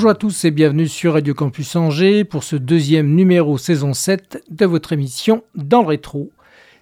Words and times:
Bonjour 0.00 0.12
à 0.12 0.14
tous 0.14 0.46
et 0.46 0.50
bienvenue 0.50 0.88
sur 0.88 1.12
Radio 1.12 1.34
Campus 1.34 1.76
Angers 1.76 2.24
pour 2.24 2.42
ce 2.42 2.56
deuxième 2.56 3.14
numéro 3.14 3.58
saison 3.58 3.92
7 3.92 4.44
de 4.48 4.64
votre 4.64 4.94
émission 4.94 5.44
Dans 5.54 5.82
le 5.82 5.88
rétro. 5.88 6.32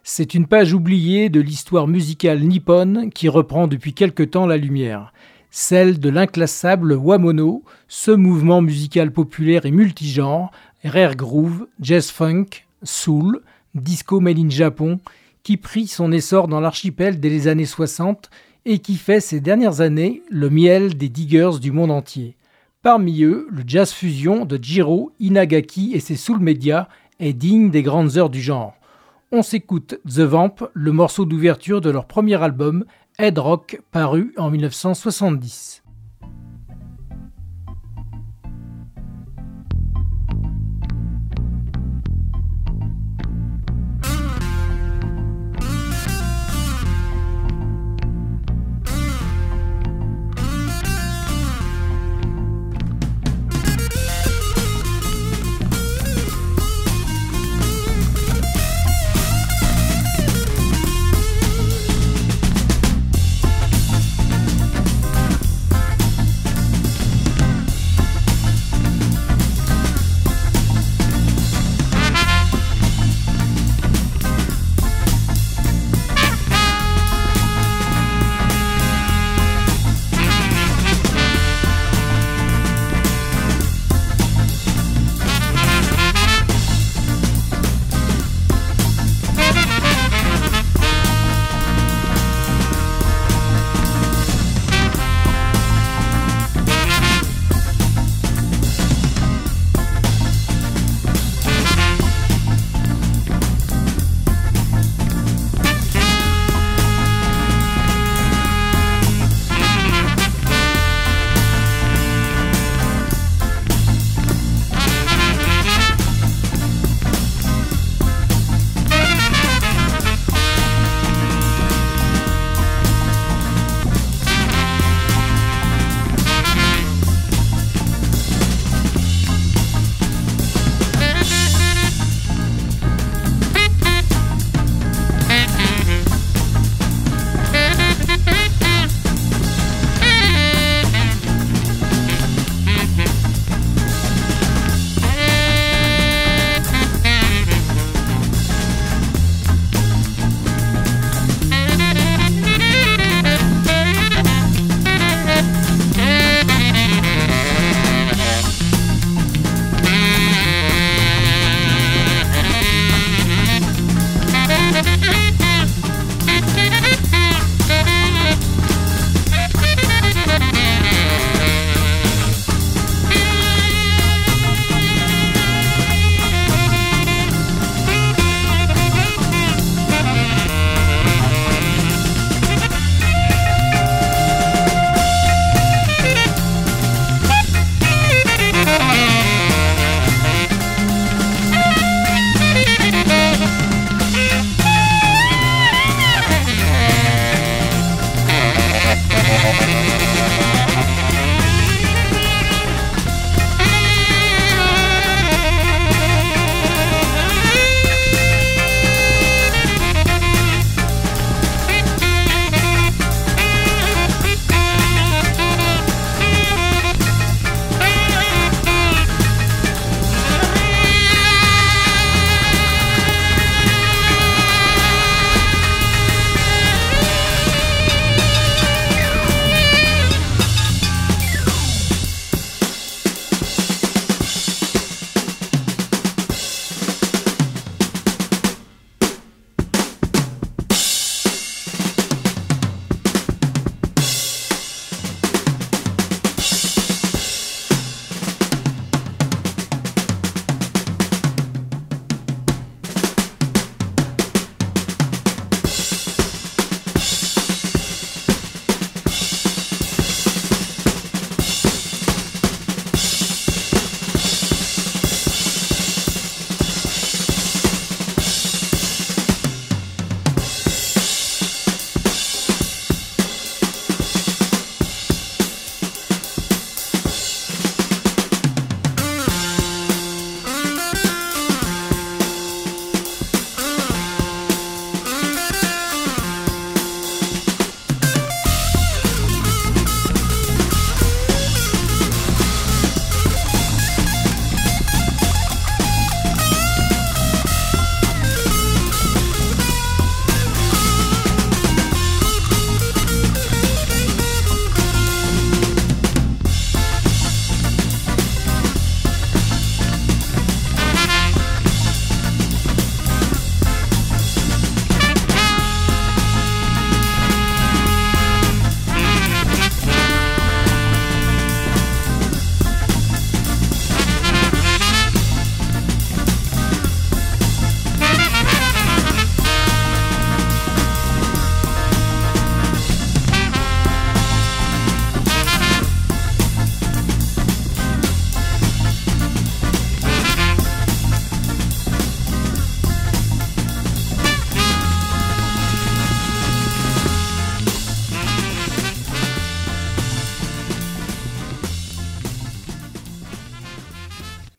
C'est 0.04 0.34
une 0.34 0.46
page 0.46 0.72
oubliée 0.72 1.28
de 1.28 1.40
l'histoire 1.40 1.88
musicale 1.88 2.44
nippone 2.44 3.10
qui 3.10 3.28
reprend 3.28 3.66
depuis 3.66 3.92
quelque 3.92 4.22
temps 4.22 4.46
la 4.46 4.56
lumière, 4.56 5.12
celle 5.50 5.98
de 5.98 6.08
l'inclassable 6.08 6.92
Wamono, 6.92 7.64
ce 7.88 8.12
mouvement 8.12 8.62
musical 8.62 9.10
populaire 9.10 9.66
et 9.66 9.72
multigenre, 9.72 10.52
rare 10.84 11.16
groove, 11.16 11.66
jazz 11.80 12.12
funk, 12.12 12.68
soul, 12.84 13.42
disco 13.74 14.20
made 14.20 14.38
in 14.38 14.48
Japon, 14.48 15.00
qui 15.42 15.56
prit 15.56 15.88
son 15.88 16.12
essor 16.12 16.46
dans 16.46 16.60
l'archipel 16.60 17.18
dès 17.18 17.30
les 17.30 17.48
années 17.48 17.66
60 17.66 18.30
et 18.64 18.78
qui 18.78 18.94
fait 18.94 19.18
ces 19.18 19.40
dernières 19.40 19.80
années 19.80 20.22
le 20.30 20.50
miel 20.50 20.96
des 20.96 21.08
diggers 21.08 21.58
du 21.60 21.72
monde 21.72 21.90
entier. 21.90 22.36
Parmi 22.82 23.24
eux, 23.24 23.48
le 23.50 23.64
jazz 23.66 23.90
fusion 23.90 24.44
de 24.44 24.56
Jiro 24.62 25.10
Inagaki 25.18 25.94
et 25.94 26.00
ses 26.00 26.14
soul 26.14 26.38
médias 26.38 26.86
est 27.18 27.32
digne 27.32 27.70
des 27.70 27.82
grandes 27.82 28.16
heures 28.16 28.30
du 28.30 28.40
genre. 28.40 28.74
On 29.32 29.42
s'écoute 29.42 29.98
The 30.06 30.20
Vamp, 30.20 30.54
le 30.74 30.92
morceau 30.92 31.24
d'ouverture 31.24 31.80
de 31.80 31.90
leur 31.90 32.06
premier 32.06 32.40
album, 32.40 32.84
Head 33.18 33.36
Rock, 33.40 33.82
paru 33.90 34.32
en 34.36 34.50
1970. 34.50 35.82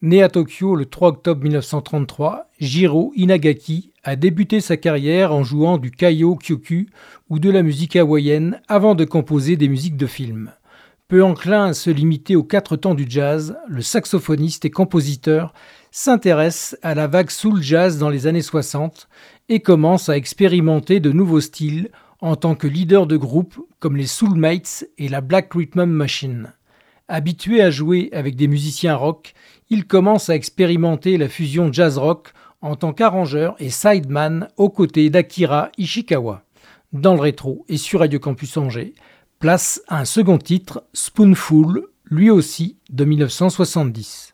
Né 0.10 0.24
à 0.24 0.30
Tokyo 0.30 0.76
le 0.76 0.88
3 0.88 1.10
octobre 1.10 1.44
1933, 1.44 2.50
Jiro 2.60 3.14
Inagaki 3.16 3.92
a 4.04 4.16
débuté 4.16 4.60
sa 4.60 4.76
carrière 4.76 5.32
en 5.32 5.44
jouant 5.44 5.78
du 5.78 5.92
kaio 5.92 6.36
kyoku 6.36 6.88
ou 7.30 7.38
de 7.38 7.52
la 7.52 7.62
musique 7.62 7.96
hawaïenne 7.96 8.60
avant 8.68 8.96
de 8.96 9.06
composer 9.06 9.56
des 9.56 9.70
musiques 9.70 9.98
de 9.98 10.08
films. 10.08 10.52
Peu 11.10 11.24
enclin 11.24 11.66
à 11.66 11.74
se 11.74 11.92
limiter 11.92 12.36
aux 12.36 12.44
quatre 12.44 12.76
temps 12.76 12.96
du 12.96 13.06
jazz, 13.08 13.56
le 13.68 13.84
saxophoniste 13.84 14.66
et 14.66 14.72
compositeur 14.72 15.54
s'intéresse 15.92 16.76
à 16.82 16.96
la 16.96 17.06
vague 17.06 17.30
soul 17.30 17.62
jazz 17.62 18.00
dans 18.00 18.10
les 18.10 18.26
années 18.26 18.42
60 18.42 19.08
et 19.48 19.60
commence 19.60 20.10
à 20.10 20.18
expérimenter 20.18 21.00
de 21.00 21.12
nouveaux 21.12 21.40
styles 21.40 21.92
en 22.20 22.36
tant 22.36 22.56
que 22.56 22.66
leader 22.66 23.06
de 23.06 23.16
groupe 23.16 23.64
comme 23.78 23.96
les 23.96 24.08
Soulmates 24.08 24.86
et 24.98 25.08
la 25.08 25.22
Black 25.22 25.54
Rhythm 25.54 25.86
Machine. 25.86 26.54
Habitué 27.12 27.62
à 27.62 27.72
jouer 27.72 28.10
avec 28.12 28.36
des 28.36 28.48
musiciens 28.48 28.96
rock, 28.96 29.34
il 29.70 29.86
commence 29.86 30.30
à 30.30 30.36
expérimenter 30.36 31.18
la 31.18 31.30
fusion 31.30 31.72
jazz-rock 31.72 32.34
en 32.62 32.76
tant 32.76 32.94
qu'arrangeur 32.94 33.56
et 33.60 33.70
sideman 33.70 34.48
aux 34.58 34.70
côtés 34.70 35.10
d'Akira 35.10 35.72
Ishikawa. 35.78 36.44
Dans 36.92 37.14
le 37.14 37.22
rétro 37.22 37.66
et 37.70 37.78
sur 37.78 38.00
Radio 38.00 38.20
Campus 38.20 38.58
Angers, 38.58 38.94
place 39.40 39.82
un 39.88 40.06
second 40.06 40.38
titre, 40.38 40.84
Spoonful, 40.94 41.88
lui 42.06 42.30
aussi 42.30 42.78
de 42.90 43.06
1970. 43.06 44.29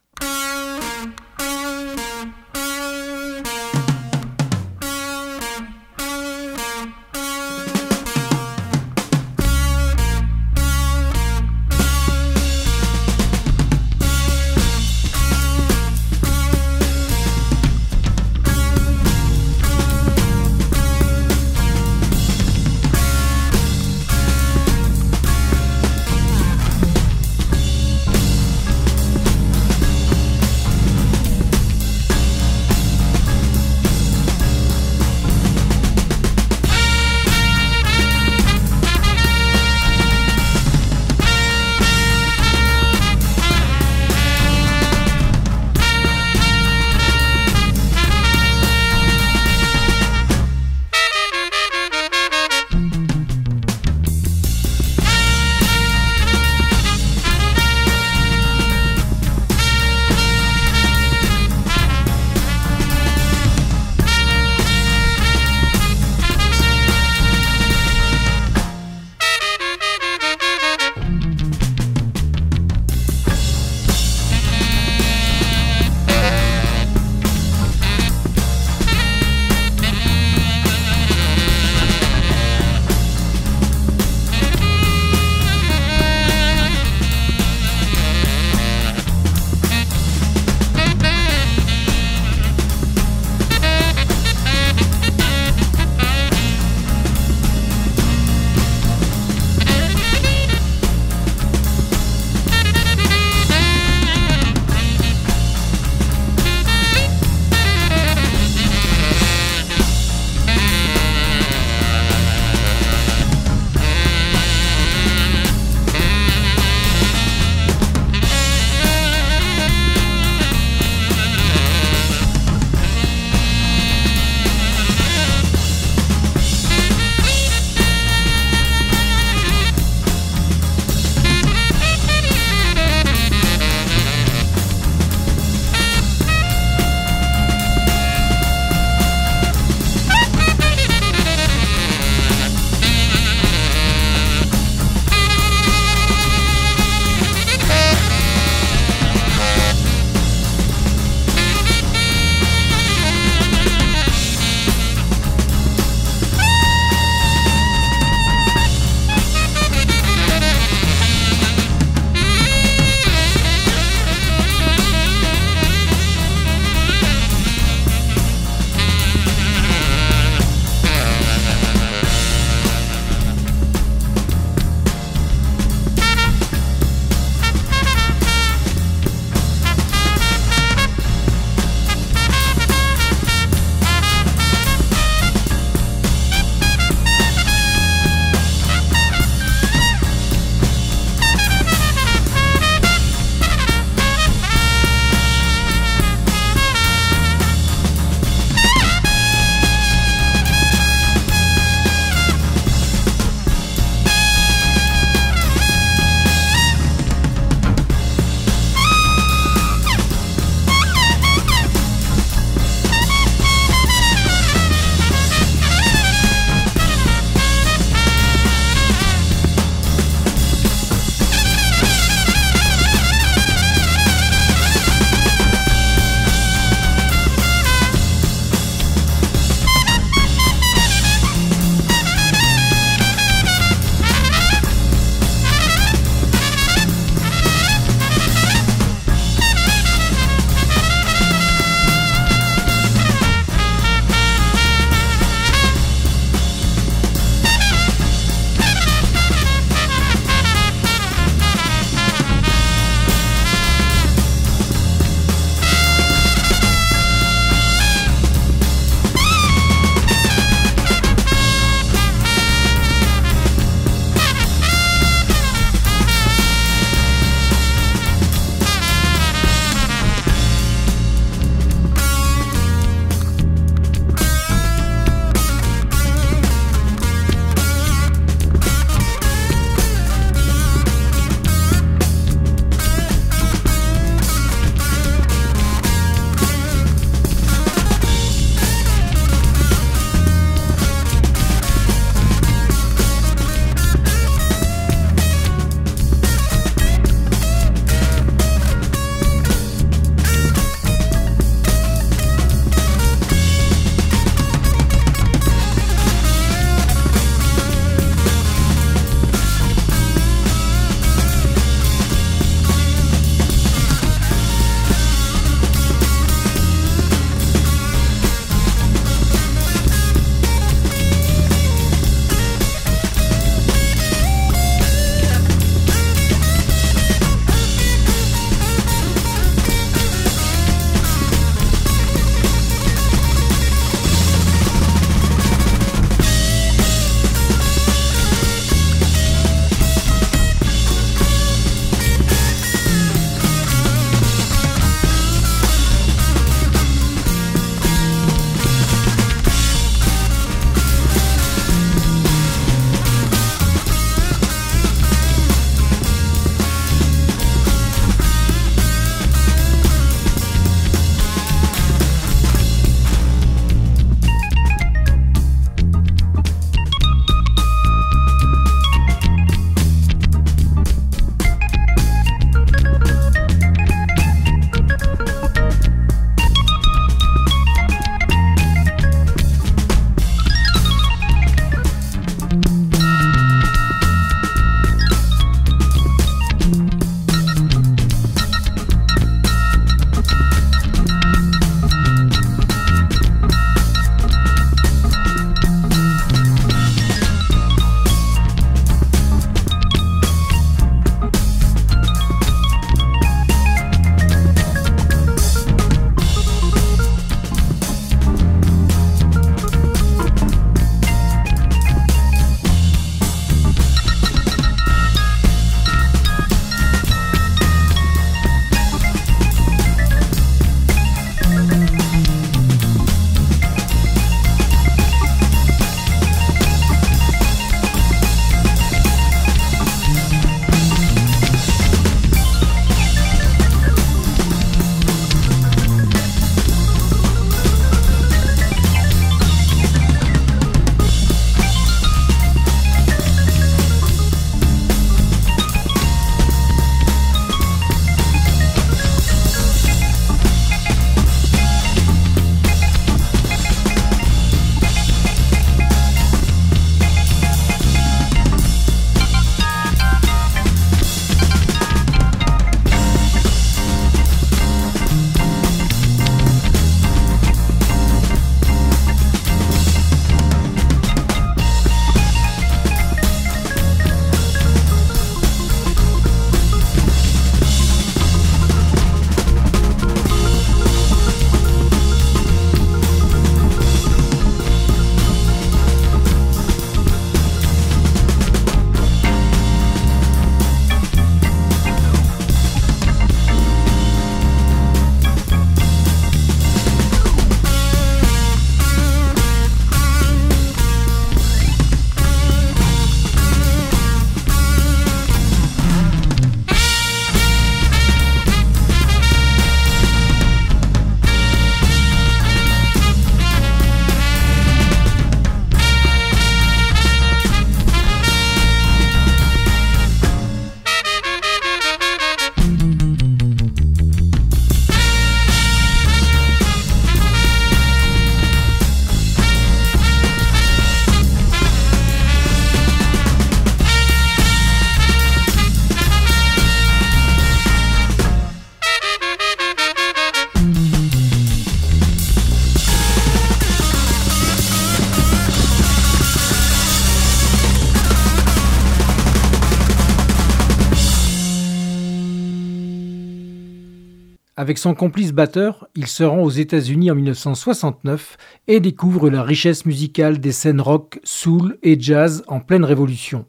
Avec 554.65 554.79
son 554.79 554.95
complice 554.95 555.31
batteur, 555.31 555.88
il 555.93 556.07
se 556.07 556.24
rend 556.24 556.41
aux 556.41 556.50
États-Unis 556.50 557.12
en 557.12 557.15
1969 557.15 558.36
et 558.67 558.79
découvre 558.79 559.29
la 559.29 559.43
richesse 559.43 559.86
musicale 559.86 560.39
des 560.39 560.51
scènes 560.51 560.81
rock, 560.81 561.19
soul 561.24 561.77
et 561.84 562.01
jazz 562.01 562.43
en 562.48 562.62
pleine 562.62 562.84
révolution. 562.84 563.45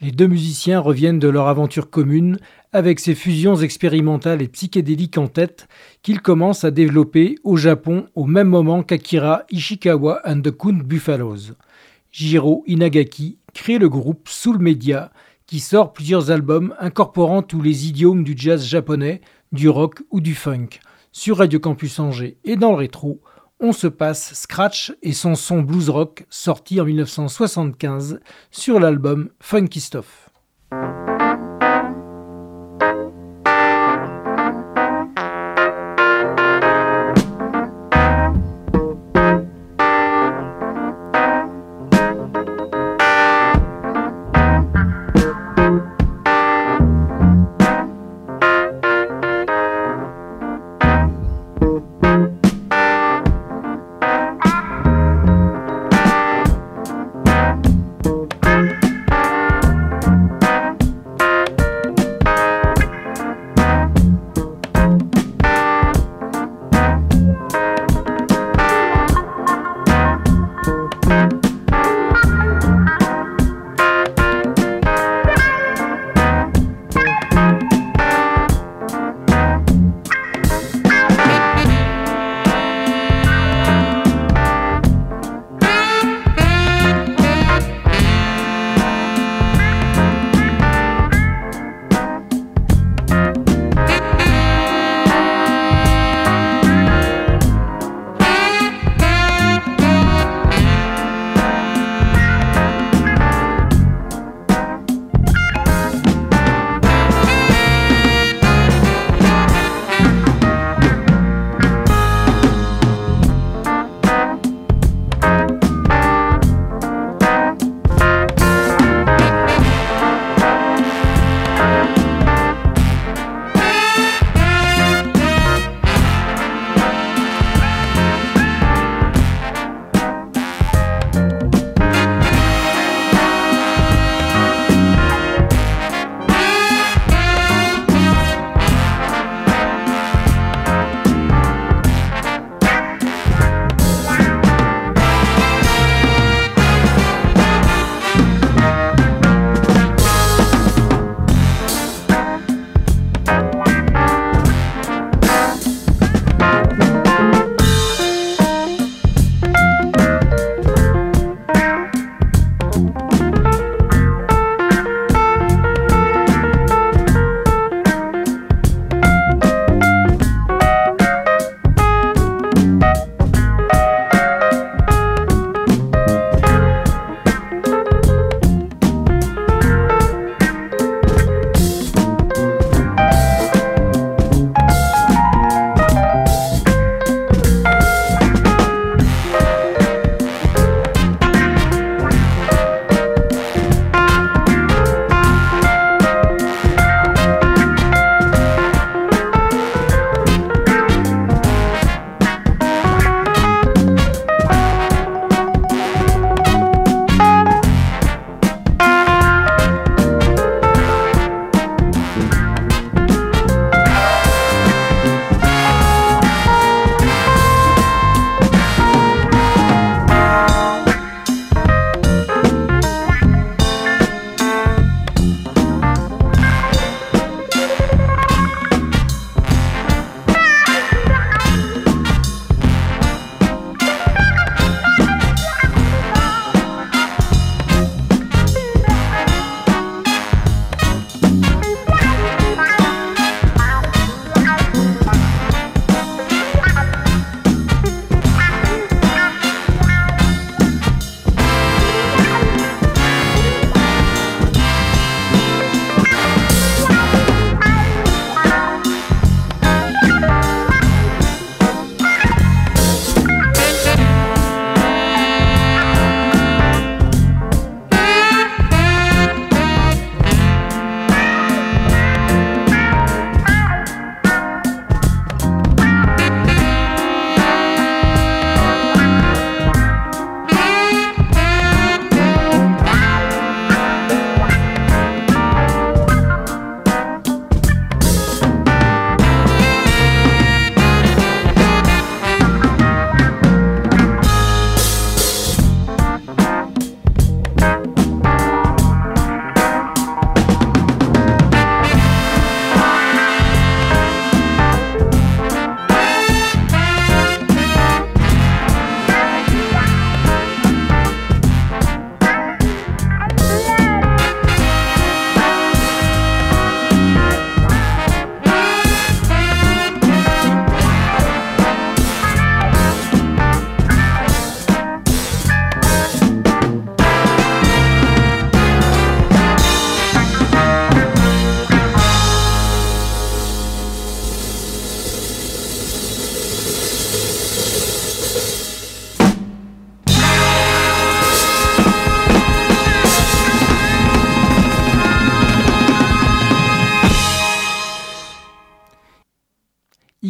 Les 0.00 0.10
deux 0.10 0.26
musiciens 0.26 0.80
reviennent 0.80 1.20
de 1.20 1.28
leur 1.28 1.46
aventure 1.46 1.90
commune 1.90 2.40
avec 2.72 2.98
ces 2.98 3.14
fusions 3.14 3.54
expérimentales 3.54 4.42
et 4.42 4.48
psychédéliques 4.48 5.16
en 5.16 5.28
tête 5.28 5.68
qu'ils 6.02 6.22
commencent 6.22 6.64
à 6.64 6.72
développer 6.72 7.36
au 7.44 7.56
Japon 7.56 8.08
au 8.16 8.26
même 8.26 8.48
moment 8.48 8.82
qu'Akira 8.82 9.44
Ishikawa 9.52 10.22
and 10.24 10.40
the 10.40 10.50
Kun 10.50 10.80
Buffaloes. 10.84 11.52
Jiro 12.10 12.64
Inagaki 12.66 13.38
crée 13.54 13.78
le 13.78 13.88
groupe 13.88 14.28
Soul 14.28 14.58
Media 14.58 15.12
qui 15.48 15.60
sort 15.60 15.94
plusieurs 15.94 16.30
albums 16.30 16.74
incorporant 16.78 17.42
tous 17.42 17.62
les 17.62 17.88
idiomes 17.88 18.22
du 18.22 18.34
jazz 18.36 18.66
japonais, 18.66 19.22
du 19.52 19.68
rock 19.68 20.02
ou 20.10 20.20
du 20.20 20.34
funk. 20.34 20.68
Sur 21.12 21.38
Radio 21.38 21.58
Campus 21.58 21.98
Angers 21.98 22.38
et 22.44 22.56
dans 22.56 22.70
le 22.70 22.76
rétro, 22.76 23.20
on 23.60 23.72
se 23.72 23.86
passe 23.86 24.34
Scratch 24.34 24.92
et 25.02 25.12
son 25.12 25.34
son 25.34 25.62
blues 25.62 25.90
rock 25.90 26.26
sorti 26.30 26.80
en 26.80 26.84
1975 26.84 28.20
sur 28.50 28.78
l'album 28.78 29.30
Funky 29.40 29.80
Stuff. 29.80 30.30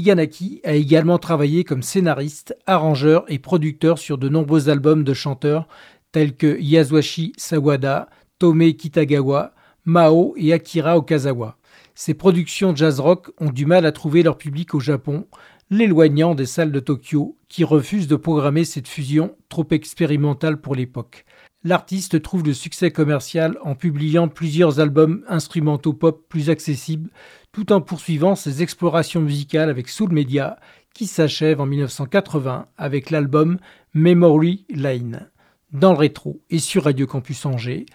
Shiganaki 0.08 0.62
a 0.64 0.72
également 0.72 1.18
travaillé 1.18 1.64
comme 1.64 1.82
scénariste, 1.82 2.56
arrangeur 2.66 3.26
et 3.28 3.38
producteur 3.38 3.98
sur 3.98 4.16
de 4.16 4.30
nombreux 4.30 4.70
albums 4.70 5.04
de 5.04 5.12
chanteurs 5.12 5.68
tels 6.12 6.34
que 6.34 6.58
Yasuashi 6.58 7.34
Sawada, 7.36 8.08
Tome 8.38 8.72
Kitagawa, 8.72 9.52
Mao 9.84 10.32
et 10.38 10.54
Akira 10.54 10.96
Okazawa. 10.96 11.58
Ses 11.94 12.14
productions 12.14 12.74
jazz 12.74 13.00
rock 13.00 13.32
ont 13.38 13.50
du 13.50 13.66
mal 13.66 13.84
à 13.84 13.92
trouver 13.92 14.22
leur 14.22 14.38
public 14.38 14.74
au 14.74 14.80
Japon, 14.80 15.26
l'éloignant 15.68 16.34
des 16.34 16.46
salles 16.46 16.72
de 16.72 16.80
Tokyo 16.80 17.36
qui 17.50 17.64
refusent 17.64 18.08
de 18.08 18.16
programmer 18.16 18.64
cette 18.64 18.88
fusion 18.88 19.36
trop 19.50 19.66
expérimentale 19.72 20.58
pour 20.58 20.74
l'époque. 20.74 21.26
L'artiste 21.64 22.22
trouve 22.22 22.44
le 22.44 22.54
succès 22.54 22.92
commercial 22.92 23.58
en 23.62 23.74
publiant 23.74 24.28
plusieurs 24.28 24.78
albums 24.78 25.24
instrumentaux 25.28 25.92
pop 25.92 26.24
plus 26.28 26.50
accessibles, 26.50 27.10
tout 27.50 27.72
en 27.72 27.80
poursuivant 27.80 28.36
ses 28.36 28.62
explorations 28.62 29.20
musicales 29.20 29.68
avec 29.68 29.88
Soul 29.88 30.12
Media, 30.12 30.60
qui 30.94 31.06
s'achève 31.06 31.60
en 31.60 31.66
1980 31.66 32.68
avec 32.76 33.10
l'album 33.10 33.58
Memory 33.92 34.66
Lane. 34.70 35.30
Dans 35.72 35.92
le 35.92 35.98
rétro 35.98 36.40
et 36.48 36.60
sur 36.60 36.84
Radio 36.84 37.08
Campus 37.08 37.44
Angers, 37.44 37.86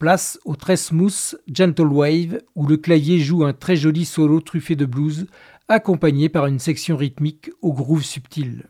place 0.00 0.40
au 0.44 0.56
très 0.56 0.76
smooth 0.76 1.36
Gentle 1.46 1.86
Wave 1.86 2.40
où 2.56 2.66
le 2.66 2.76
clavier 2.76 3.20
joue 3.20 3.44
un 3.44 3.52
très 3.52 3.76
joli 3.76 4.04
solo 4.04 4.40
truffé 4.40 4.74
de 4.74 4.84
blues 4.84 5.28
accompagné 5.68 6.28
par 6.28 6.46
une 6.46 6.58
section 6.58 6.96
rythmique 6.96 7.50
au 7.62 7.72
groove 7.72 8.02
subtil. 8.02 8.64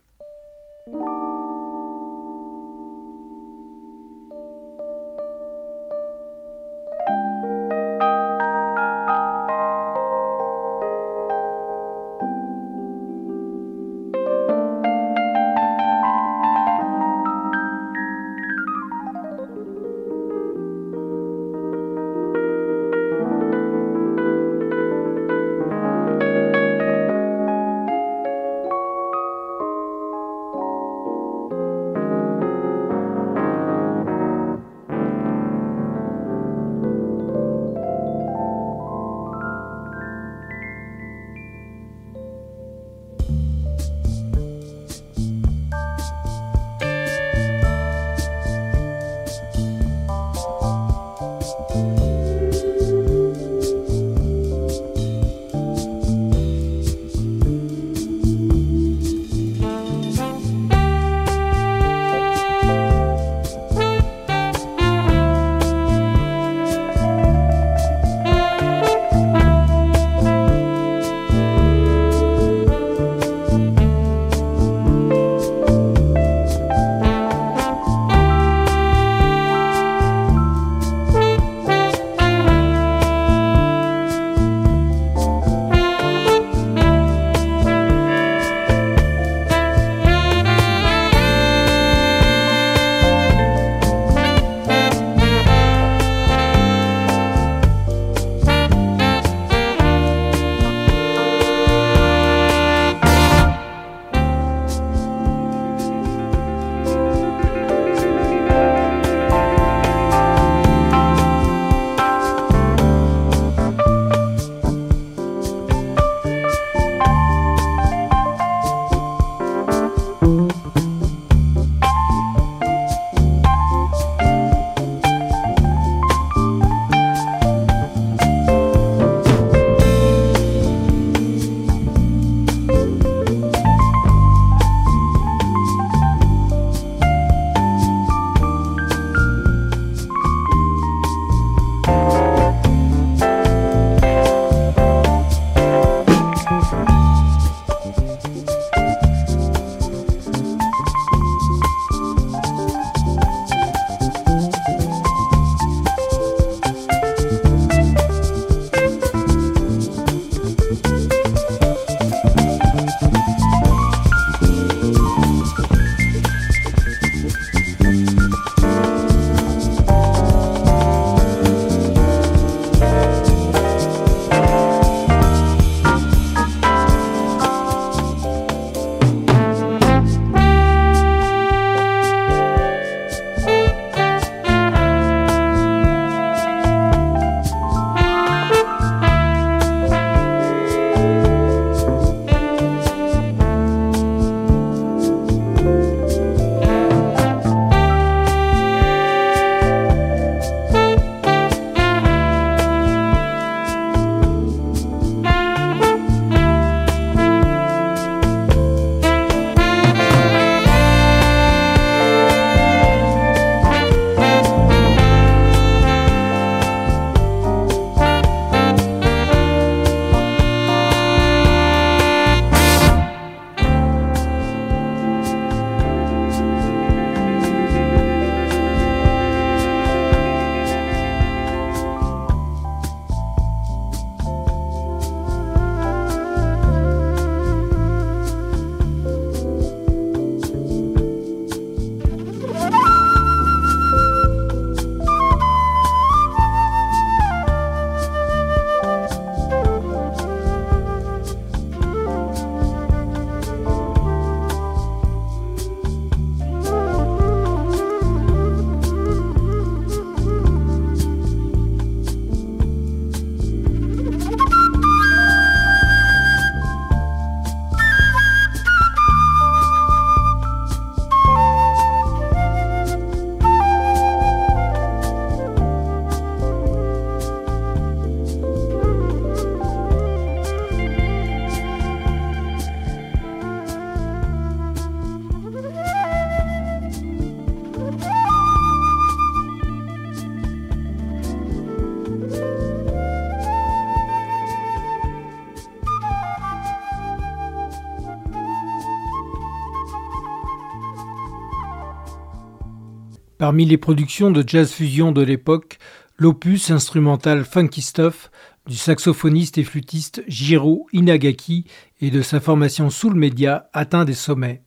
Parmi 303.53 303.67
les 303.67 303.77
productions 303.77 304.31
de 304.31 304.43
jazz 304.47 304.73
fusion 304.73 305.13
de 305.13 305.21
l'époque, 305.21 305.79
l'opus 306.17 306.71
instrumental 306.71 307.45
Funky 307.45 307.83
Stuff 307.83 308.31
du 308.67 308.77
saxophoniste 308.77 309.59
et 309.59 309.63
flûtiste 309.63 310.25
Jiro 310.27 310.87
Inagaki 310.95 311.67
et 312.01 312.11
de 312.11 312.23
sa 312.23 312.41
formation 312.41 312.89
Soul 312.89 313.13
Media 313.15 313.69
atteint 313.75 314.07
des 314.07 314.15
sommets. 314.15 314.63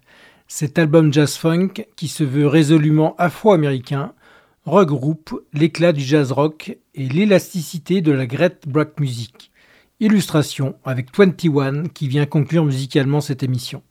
Cet 0.47 0.77
album 0.77 1.11
jazz 1.11 1.35
funk, 1.35 1.87
qui 1.95 2.07
se 2.07 2.23
veut 2.23 2.45
résolument 2.45 3.15
afro-américain, 3.17 4.13
regroupe 4.65 5.33
l'éclat 5.51 5.91
du 5.91 6.03
jazz 6.03 6.31
rock 6.31 6.77
et 6.93 7.09
l'élasticité 7.09 8.01
de 8.01 8.11
la 8.11 8.27
Great 8.27 8.67
Break 8.67 8.99
Music. 8.99 9.49
Illustration 9.99 10.75
avec 10.85 11.07
21 11.17 11.87
qui 11.87 12.07
vient 12.07 12.27
conclure 12.27 12.65
musicalement 12.65 13.19
cette 13.19 13.41
émission. 13.41 13.81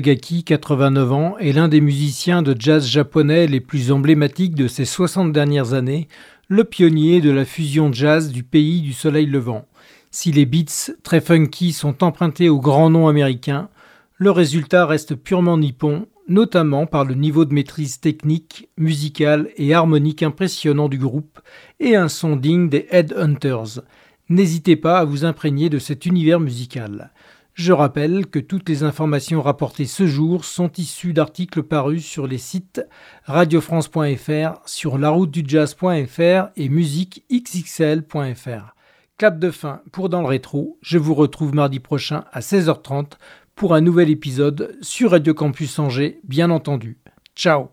Jiro 0.00 0.12
Inagaki, 0.12 0.44
89 0.44 1.12
ans, 1.12 1.38
est 1.38 1.52
l'un 1.52 1.68
des 1.68 1.82
musiciens 1.82 2.40
de 2.40 2.56
jazz 2.58 2.86
japonais 2.86 3.46
les 3.46 3.60
plus 3.60 3.92
emblématiques 3.92 4.54
de 4.54 4.66
ces 4.66 4.86
60 4.86 5.30
dernières 5.30 5.74
années, 5.74 6.08
le 6.48 6.64
pionnier 6.64 7.20
de 7.20 7.30
la 7.30 7.44
fusion 7.44 7.92
jazz 7.92 8.32
du 8.32 8.42
pays 8.42 8.80
du 8.80 8.94
soleil 8.94 9.26
levant. 9.26 9.66
Si 10.10 10.32
les 10.32 10.46
beats 10.46 10.92
très 11.02 11.20
funky 11.20 11.72
sont 11.72 12.02
empruntés 12.02 12.48
aux 12.48 12.60
grands 12.60 12.88
noms 12.88 13.08
américains, 13.08 13.68
le 14.16 14.30
résultat 14.30 14.86
reste 14.86 15.14
purement 15.16 15.58
nippon, 15.58 16.06
notamment 16.28 16.86
par 16.86 17.04
le 17.04 17.14
niveau 17.14 17.44
de 17.44 17.52
maîtrise 17.52 18.00
technique, 18.00 18.70
musicale 18.78 19.50
et 19.58 19.74
harmonique 19.74 20.22
impressionnant 20.22 20.88
du 20.88 20.98
groupe 20.98 21.40
et 21.78 21.94
un 21.94 22.08
son 22.08 22.36
digne 22.36 22.70
des 22.70 22.86
Headhunters. 22.90 23.82
N'hésitez 24.30 24.76
pas 24.76 25.00
à 25.00 25.04
vous 25.04 25.26
imprégner 25.26 25.68
de 25.68 25.78
cet 25.78 26.06
univers 26.06 26.40
musical. 26.40 27.10
Je 27.54 27.72
rappelle 27.72 28.26
que 28.26 28.38
toutes 28.38 28.68
les 28.68 28.84
informations 28.84 29.42
rapportées 29.42 29.86
ce 29.86 30.06
jour 30.06 30.44
sont 30.44 30.70
issues 30.78 31.12
d'articles 31.12 31.62
parus 31.62 32.04
sur 32.04 32.26
les 32.26 32.38
sites 32.38 32.82
radiofrance.fr, 33.24 34.60
sur 34.66 34.98
laroutedujazz.fr 34.98 36.48
et 36.56 36.68
musiquexxl.fr. 36.68 38.74
Clap 39.18 39.38
de 39.38 39.50
fin 39.50 39.82
pour 39.92 40.08
Dans 40.08 40.22
le 40.22 40.28
rétro. 40.28 40.78
Je 40.80 40.96
vous 40.96 41.12
retrouve 41.12 41.54
mardi 41.54 41.80
prochain 41.80 42.24
à 42.32 42.40
16h30 42.40 43.12
pour 43.54 43.74
un 43.74 43.82
nouvel 43.82 44.08
épisode 44.08 44.78
sur 44.80 45.10
Radio 45.10 45.34
Campus 45.34 45.78
Angers, 45.78 46.20
bien 46.24 46.48
entendu. 46.50 46.96
Ciao 47.36 47.68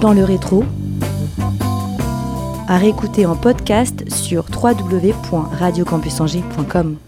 Dans 0.00 0.12
le 0.12 0.22
rétro, 0.22 0.64
à 2.68 2.78
réécouter 2.78 3.26
en 3.26 3.34
podcast 3.34 4.08
sur 4.08 4.46
www.radiocampusangers.com. 4.62 6.98